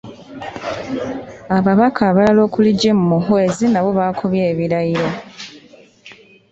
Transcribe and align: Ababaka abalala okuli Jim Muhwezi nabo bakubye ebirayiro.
Ababaka 1.57 2.01
abalala 2.09 2.41
okuli 2.47 2.69
Jim 2.79 2.97
Muhwezi 3.09 3.65
nabo 3.69 3.89
bakubye 3.97 4.41
ebirayiro. 4.51 5.09